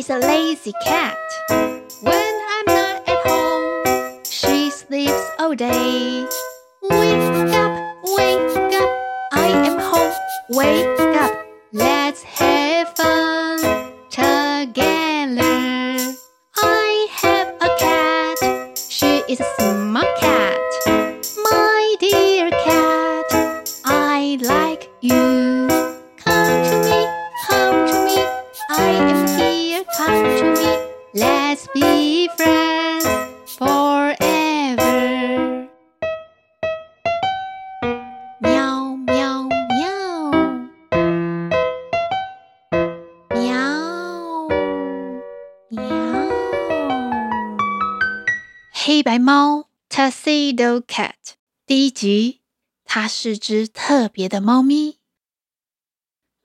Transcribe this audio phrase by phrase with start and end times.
[0.00, 1.18] is a lazy cat.
[2.00, 6.26] When I'm not at home, she sleeps all day.
[49.00, 51.14] 黑白猫 Tuxedo Cat
[51.64, 52.42] 第一集，
[52.84, 54.98] 它是只特别的猫咪。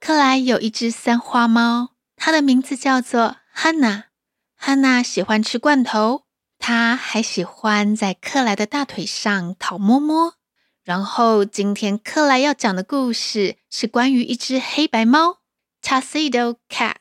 [0.00, 4.04] 克莱有一只三花猫，它的名字叫做 Hannah
[4.54, 6.22] 汉娜喜欢吃罐头，
[6.58, 10.36] 它还喜欢在克莱的大腿上讨摸摸。
[10.82, 15.40] 然后，今天克莱要讲的故事是关于一只黑白猫
[15.82, 16.94] Tuxedo Cat。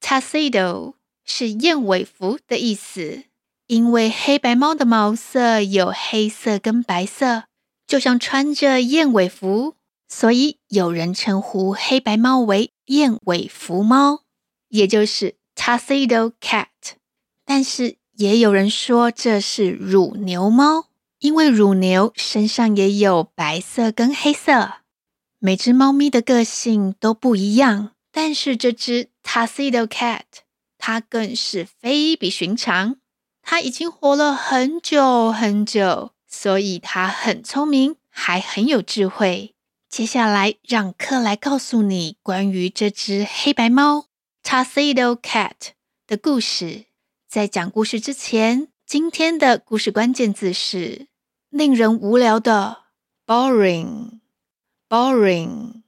[0.00, 3.24] Tuxedo 是燕尾服的意思，
[3.68, 7.44] 因为黑白猫的毛色有黑色跟白色，
[7.86, 9.76] 就像穿着燕尾服，
[10.08, 14.24] 所以有人称呼黑白猫为燕尾服猫，
[14.68, 16.66] 也就是 Tuxedo Cat。
[17.44, 20.86] 但是也有人说这是乳牛猫。
[21.20, 24.74] 因为乳牛身上也有白色跟黑色，
[25.40, 27.90] 每只猫咪的个性都不一样。
[28.12, 30.22] 但是这只 Tuxedo Cat，
[30.78, 32.98] 它更是非比寻常。
[33.50, 39.54] 它已经活了很久很久，所以它很聪明，还很有智慧。
[39.88, 44.04] 接下来，让克莱告诉你关于这只黑白猫
[44.44, 45.70] Tuxedo Cat
[46.06, 46.84] 的故事。
[47.26, 51.06] 在讲故事之前，今天的故事关键字是
[51.48, 52.82] 令人无聊的
[53.26, 55.80] boring，boring，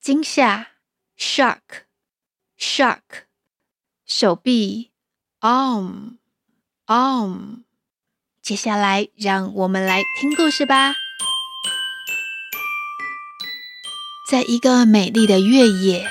[0.00, 0.70] 惊吓
[1.16, 3.02] shock，shock，
[4.04, 4.90] 手臂
[5.40, 6.16] （arm）
[6.88, 7.62] arm，arm。
[8.42, 10.94] 接下来，让我们来听故事吧。
[14.28, 16.08] 在一个美丽的月夜。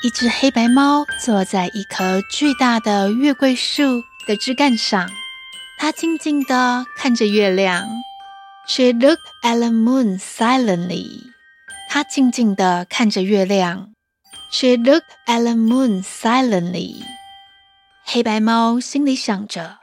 [0.00, 5.10] 一只黑白猫坐在一棵巨大的月桂树的枝干上，
[5.76, 7.84] 它静静地看着月亮。
[8.68, 11.32] She looked at the moon silently。
[11.88, 13.92] 它静静地看着月亮。
[14.52, 17.02] She looked at the moon silently。
[18.04, 19.78] 黑白猫心里想着：“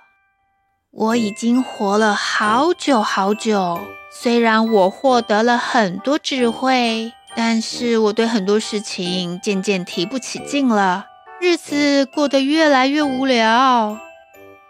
[0.98, 3.78] 我已经活了好久好久，
[4.12, 11.08] 虽然我获得了很多智慧。”但是我对很多事情渐渐提不起劲了，
[11.42, 13.98] 日子过得越来越无聊。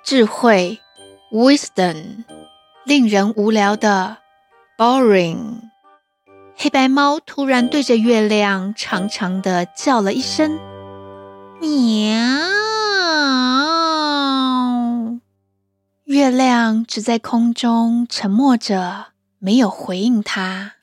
[0.03, 0.80] 智慧
[1.31, 2.24] ，wisdom，
[2.84, 4.18] 令人无聊的
[4.80, 5.59] ，boring。
[6.58, 10.58] 黑白猫突然对着月亮长长的叫了一声
[11.62, 11.69] ：“喵！”
[16.05, 20.75] 月亮只在空中沉默着，没有回应它。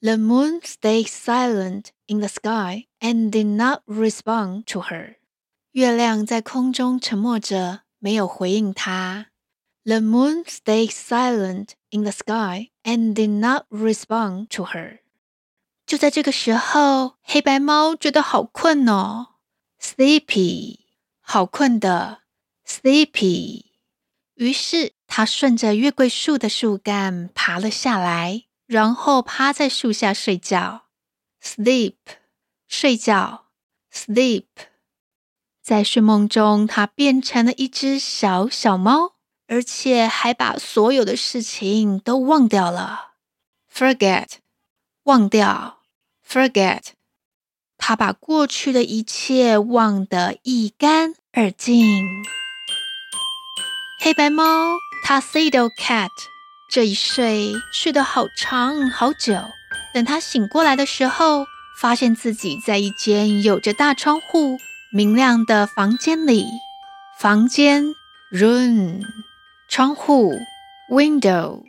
[0.00, 5.16] The moon stayed silent in the sky and did not respond to her.
[5.72, 9.26] 月亮在空中沉默着，没有回应它。
[9.82, 15.00] The moon stayed silent in the sky and did not respond to her.
[15.84, 19.30] 就在这个时候，黑白猫觉得好困哦
[19.82, 20.78] ，sleepy，
[21.20, 22.20] 好困的
[22.64, 23.73] ，sleepy。
[24.34, 28.44] 于是，它顺着月桂树的树干爬了下来。
[28.66, 30.86] 然后趴在树下睡觉
[31.42, 31.96] ，sleep，
[32.66, 33.48] 睡觉
[33.92, 34.46] ，sleep。
[35.62, 39.16] 在睡梦中，它变成了一只小小猫，
[39.46, 43.12] 而且还把所有的事情都忘掉了
[43.70, 44.28] ，forget，
[45.02, 45.82] 忘掉
[46.26, 46.84] ，forget。
[47.76, 52.24] 它把过去的一切忘得一干二净。
[54.04, 56.10] 黑白猫，Tuxedo Cat。
[56.68, 59.32] 这一睡睡得好长好久，
[59.94, 61.46] 等他醒过来的时候，
[61.80, 64.58] 发现自己在一间有着大窗户、
[64.92, 66.44] 明亮的房间里。
[67.18, 67.94] 房间
[68.30, 69.00] room，
[69.70, 70.34] 窗户
[70.90, 71.62] window，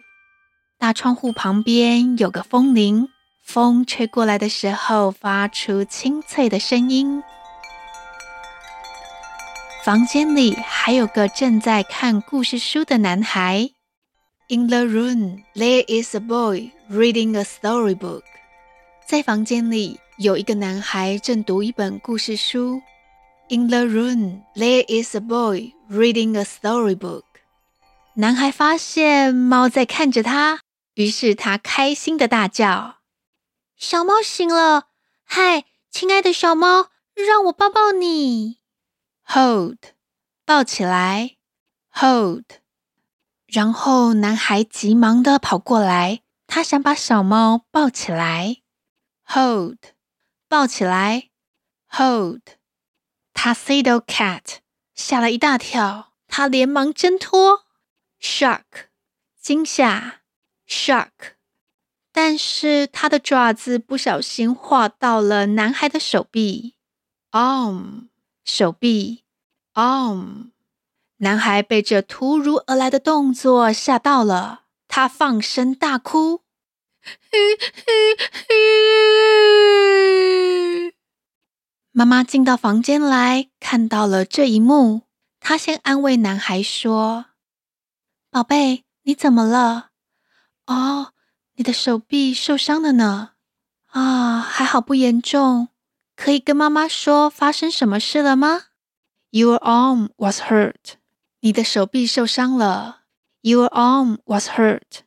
[0.78, 3.08] 大窗户旁边有个风铃，
[3.46, 7.24] 风吹过来的时候发出清脆的声音。
[9.86, 13.70] 房间里还有个正在看故事书的男孩。
[14.48, 18.24] In the room, there is a boy reading a storybook.
[19.06, 22.82] 在房间里有一个男孩正读一本故事书。
[23.50, 27.22] In the room, there is a boy reading a storybook.
[28.16, 30.62] 男孩发现猫在看着他，
[30.96, 32.96] 于是他开心的大叫
[33.78, 34.88] ：“小猫醒了！
[35.24, 38.58] 嗨，亲爱的小猫，让我抱抱你。”
[39.28, 39.80] Hold，
[40.46, 41.38] 抱起来。
[41.94, 42.46] Hold。
[43.48, 48.58] 然后男孩急忙地跑过来，他想把小猫抱起来。
[49.28, 49.80] Hold，
[50.48, 51.30] 抱起来。
[51.90, 52.42] Hold。
[53.34, 54.58] Tuxedo Cat
[54.94, 57.66] 吓了一大跳，他连忙挣脱。
[58.22, 58.64] Shock，
[59.40, 60.22] 惊吓。
[60.68, 61.12] Shock。
[62.12, 66.76] 但是他的爪子不小心划到了男孩的手臂。
[67.32, 68.08] Arm。
[68.46, 69.24] 手臂
[69.74, 70.52] ，arm，
[71.18, 76.44] 男孩被这突如而来的动作吓到了，他放声大哭。
[81.92, 85.02] 妈妈进到房间来，看到了这一幕，
[85.40, 87.26] 她先安慰男孩说
[88.30, 89.90] ：“宝贝，你怎么了？
[90.68, 91.14] 哦，
[91.56, 93.32] 你的手臂受伤了呢。
[93.88, 95.70] 啊，还好不严重。”
[96.16, 98.64] 可以跟妈妈说发生什么事了吗
[99.32, 100.96] ？Your arm was hurt。
[101.42, 103.02] 你的手臂受伤了。
[103.42, 105.04] Your arm was hurt。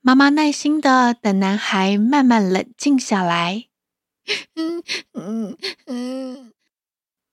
[0.00, 3.66] 妈妈耐心的等男孩慢慢冷静下来。
[4.54, 4.82] 嗯
[5.12, 6.52] 嗯嗯。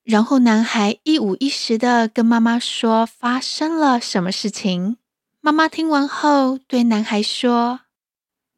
[0.04, 4.98] 然后男孩一五一十的跟妈妈说发生了什么事情。
[5.40, 7.82] 妈妈听完后对男孩说：“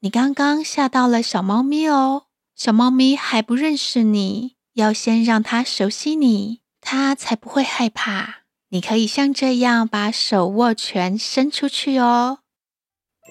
[0.01, 2.25] 你刚刚吓到了小猫咪哦。”
[2.55, 8.43] 小猫咪还不认识你，要先让它熟悉你，它才不会害怕。
[8.69, 12.39] 你可以像这样把手握拳伸出去哦。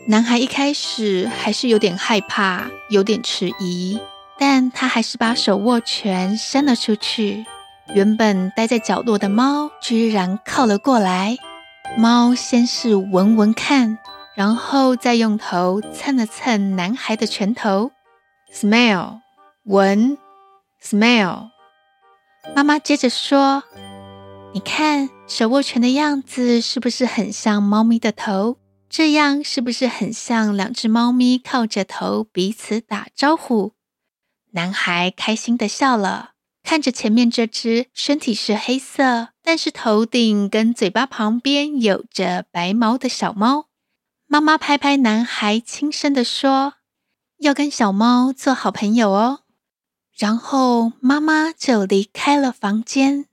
[0.08, 3.98] 男孩一开始还是有点害怕，有点迟疑，
[4.38, 7.46] 但他还是把手握拳伸了出去。
[7.94, 11.38] 原本待在角落的猫居然靠了过来。
[11.96, 13.98] 猫先是闻闻看，
[14.34, 17.90] 然后再用头蹭了蹭男孩的拳头。
[18.54, 19.22] Smell，
[19.64, 20.16] 闻
[20.80, 21.50] ，smell。
[22.54, 23.64] 妈妈接着说
[24.54, 28.58] ：“你看，手握拳的样子是不是很像猫咪的头？
[28.88, 33.72] 这样是不是很像两只猫咪靠着头彼此打招呼？”
[34.54, 43.66] 男孩开心地笑了，看着前面这只身体是黑色，但是头顶跟嘴巴旁边有着白毛的小猫。
[44.28, 46.74] 妈妈拍拍男孩，轻声地说。
[47.44, 49.40] 要跟小猫做好朋友哦，
[50.16, 53.26] 然后妈妈就离开了房间。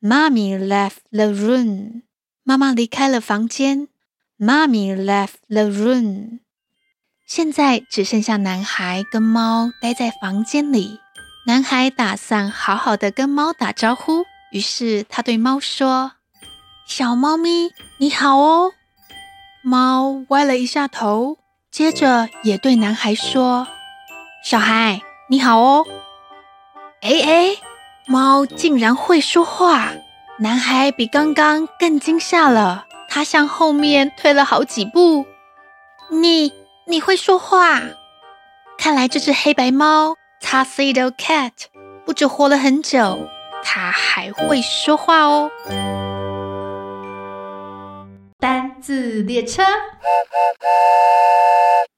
[0.00, 2.02] Mommy left the room。
[2.42, 3.86] 妈妈离开了房间。
[4.36, 6.40] Mommy left the room。
[7.24, 10.98] 现在只剩下男孩跟猫待在房间里。
[11.46, 16.14] 男孩打算好好的跟猫打招呼，于是他对猫说
[16.88, 18.72] ：“小猫咪，你好哦。”
[19.62, 21.38] 猫歪了一下头。
[21.74, 23.66] 接着也对男孩说
[24.46, 25.84] ：“小孩，你好哦。”
[27.02, 27.56] 哎哎，
[28.06, 29.90] 猫竟然会说话！
[30.38, 35.26] 男孩比刚刚更惊吓了，他向后面退了好几步。
[36.12, 36.52] 你
[36.86, 37.82] 你会说话？
[38.78, 41.50] 看来这只黑白猫 Tuxedo Cat
[42.06, 43.28] 不止活了很久，
[43.64, 45.50] 它还会说话哦。
[48.84, 49.62] 字列车，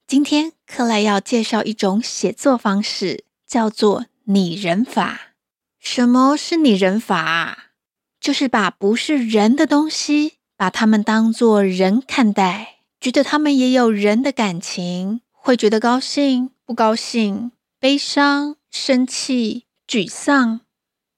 [0.07, 5.33] 今天克莱要介绍一种写作方式，叫做拟人法。
[5.81, 7.73] 什么是拟人法？
[8.21, 17.51] 就是把不是人的东西，把它们当作人看待，觉得它们也有人的感情，会觉得高兴、不高兴、
[17.81, 20.61] 悲伤、生气、沮丧。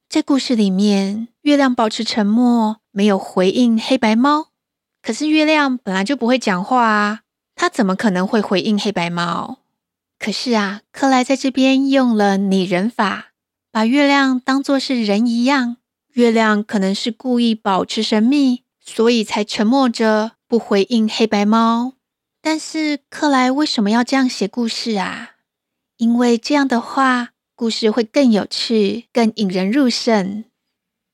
[0.08, 4.48] 在故事里面，月亮保持沉默，没有回应黑白猫。
[5.09, 7.21] 可是月亮本来就不会讲话啊，
[7.55, 9.61] 它怎么可能会回应黑白猫？
[10.19, 13.29] 可是啊，克莱在这边用了拟人法，
[13.73, 15.79] 把月亮当作是人一样。
[16.12, 21.95] 月亮可能是故意保持神秘，所以才沉默着不回应黑白猫。
[22.43, 25.37] 但是克莱为什么要这样写故事啊？
[25.97, 30.45] 因为这样的话，故事会更有趣，更引人入胜。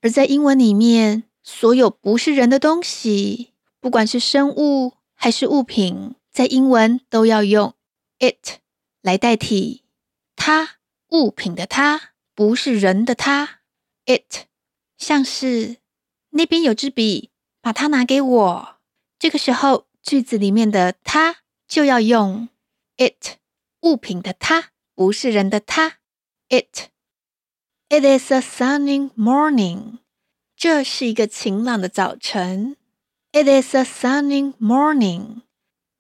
[0.03, 3.53] 而在英文里面，所有不是人的东西。
[3.85, 7.75] 不管是生物还是物品，在英文都要用
[8.19, 8.61] it
[9.03, 9.85] 来代替
[10.37, 10.77] 它，
[11.11, 13.61] 物品的它，不是人的它。
[14.07, 14.47] it
[14.97, 15.77] 像是
[16.31, 18.77] 那边有支笔，把它拿给我。
[19.19, 22.49] 这个时候，句子里面的它就要用
[22.97, 23.37] it，
[23.83, 25.99] 物品的它，不是人的它。
[26.49, 26.89] it
[27.91, 29.99] It is a sunny morning.
[30.57, 32.79] 这是一个晴朗的早晨。
[33.37, 35.41] It is a sunny morning。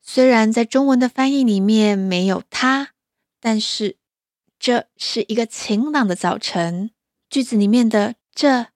[0.01, 2.91] 虽然在中文的翻译里面没有它，
[3.41, 3.97] 但是
[4.57, 6.93] 这是一个晴朗的早晨。
[7.29, 8.69] 句子里面的这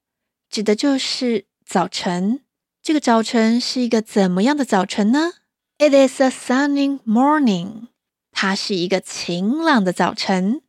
[0.50, 2.40] 指的就是早晨。
[2.82, 5.34] 这个早晨是一个怎么样的早晨呢
[5.78, 7.86] ？It is a sunny morning。
[8.32, 10.62] 它是一个晴朗的早晨。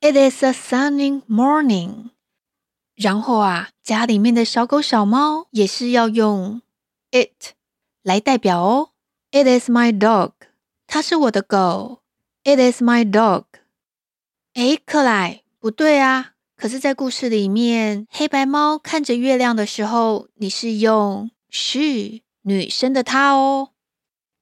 [0.00, 2.10] It is a sunny morning。
[2.94, 6.62] 然后啊，家里面的小狗、小猫也是要用
[7.12, 7.52] it
[8.02, 8.90] 来代表哦。
[9.30, 10.32] It is my dog。
[10.86, 12.02] 它是我的狗。
[12.44, 13.44] It is my dog。
[14.54, 16.32] 诶，克莱，不对啊。
[16.56, 23.70] 可是，在故事里面，黑白猫看着月亮的时候，你是用 she 女生的她哦。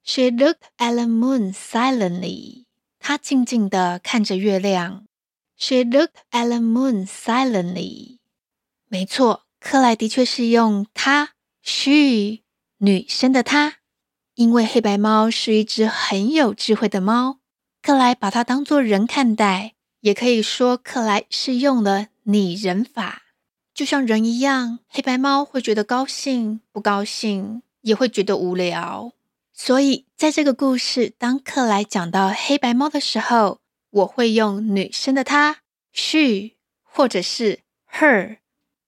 [0.03, 2.65] She looked at the moon silently。
[2.99, 5.05] 她静静地看着月亮。
[5.57, 8.17] She looked at the moon silently。
[8.87, 12.40] 没错，克莱的确是用她 she
[12.83, 13.75] 女生的她，
[14.33, 17.37] 因为黑白猫是一只很有智慧的猫，
[17.79, 22.07] 克莱把它当作人看待，也可以说克莱是用了。
[22.23, 23.21] 拟人法
[23.73, 29.13] 就像人一样，黑白猫会觉得高兴、不高兴，也会觉得无聊。
[29.53, 33.59] 所以，在这个故事，当克莱讲到黑白猫的时候，
[33.91, 35.61] 我会用女生的她
[35.93, 37.59] （she） 或者是
[37.91, 38.37] （her），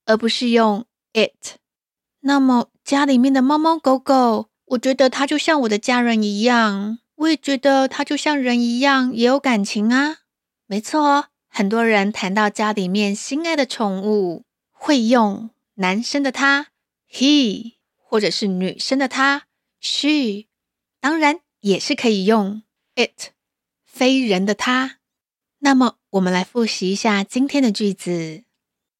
[0.06, 1.58] 而不是用 （it）。
[2.26, 10.20] 那么，家里面的猫猫狗狗，我觉得它就像我的家人一样，我也觉得它就像人一样，也有感情啊。
[10.66, 11.26] 没错哦。
[11.50, 16.70] 很多人谈到家里面心爱的宠物，会用男生的他
[17.12, 19.44] he，或者是女生的她
[19.80, 20.46] she，
[21.00, 22.64] 当然也是可以用
[22.96, 23.34] it，
[23.86, 24.98] 非人的他。
[25.60, 28.44] 那么我们来复习一下今天的句子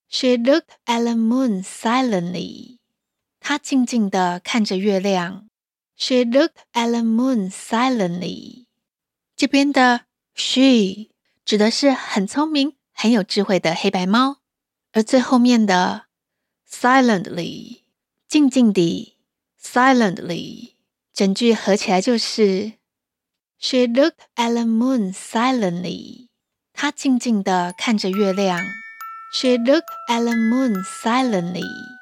[0.10, 2.78] ：She looked at the moon silently。
[3.44, 5.48] 她静静地看着月亮。
[5.98, 8.66] She looked at the moon silently。
[9.36, 11.10] 这边的 she。
[11.46, 14.38] 指的是很聪明、很有智慧的黑白猫，
[14.94, 16.06] 而最后面的
[16.66, 17.82] silently
[18.30, 19.18] 静静地
[19.62, 20.72] silently
[21.14, 22.74] 整句合起来就是
[23.60, 26.30] She looked at the moon silently。
[26.72, 28.64] 她静静地看着月亮。
[29.34, 31.93] She looked at the moon silently。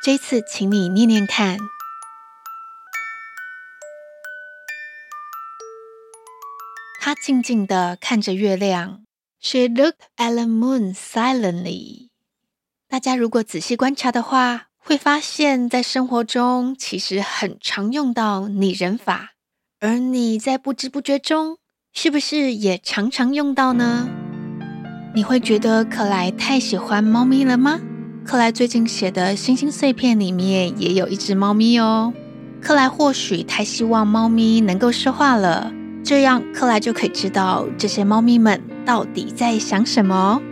[0.00, 1.58] 这次，请你念念看。
[7.00, 9.02] 他静静的看着月亮。
[9.40, 12.08] She looked at the moon silently。
[12.88, 19.32] 大家如果仔细观察的话，会发现在生活中其实很常用到拟人法，
[19.80, 21.58] 而你在不知不觉中，
[21.92, 24.08] 是不是也常常用到呢？
[25.14, 27.80] 你会觉得克莱太喜欢猫咪了吗？
[28.28, 32.12] 克莱最近写的星星碎片里面也有一只猫咪哦。
[32.60, 35.72] 克莱或许太希望猫咪能够说话了。
[36.04, 40.42] 这样，克莱就可以知道这些猫咪们到底在想什么。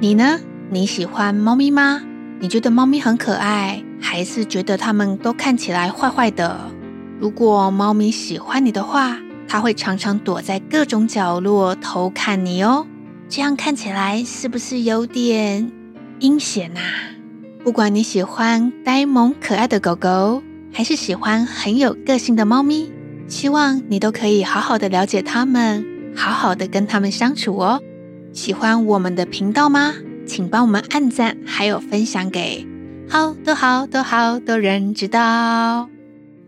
[0.00, 0.40] 你呢？
[0.70, 2.02] 你喜欢猫咪吗？
[2.40, 6.58] 你觉得猫咪很可爱，还是觉得它们都看起来坏坏的？
[7.20, 12.88] 如果猫咪喜欢你的话，它会常常躲在各种角落偷看你哦。
[13.28, 15.70] 这样看起来是不是有点
[16.18, 16.82] 阴险啊？
[17.62, 22.90] 不管你喜欢呆萌可爱的狗狗，还是喜欢很有个性的猫咪。
[23.28, 25.84] 希望你都可以好好的了解它们，
[26.16, 27.82] 好好的跟它们相处哦。
[28.32, 29.94] 喜欢我们的频道吗？
[30.26, 32.66] 请帮我们按赞，还有分享给
[33.08, 35.90] 好多好多好多人知道。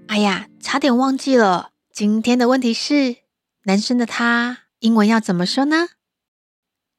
[0.07, 3.16] 哎呀，差点忘记了，今天的问题是：
[3.64, 5.88] 男生的他英文要怎么说呢？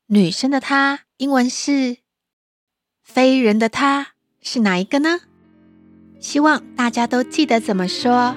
[0.08, 1.98] 女生的她英文是
[3.04, 4.08] 非人的他
[4.42, 5.20] 是哪一个呢？
[6.20, 8.36] 希望大家都记得怎么说。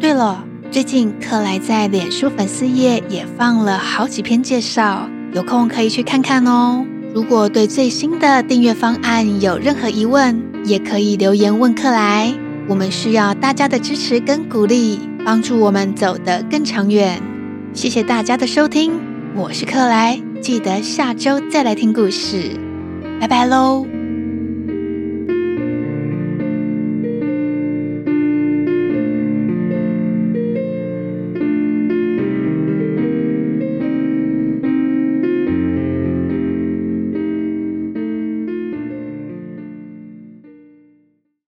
[0.00, 0.44] 对了。
[0.70, 6.84] 最近克莱在脸书粉丝页也放了好几篇介绍，有空可以去看看哦。
[7.14, 12.34] 如果对最新的订阅方案有任何疑问，也可以留言问克莱。
[12.68, 17.22] 我们需要大家的支持跟鼓励，帮助我们走得更长远。
[17.72, 18.98] 谢谢大家的收听，
[19.36, 22.58] 我是克莱，记得下周再来听故事，
[23.20, 23.86] 拜拜喽。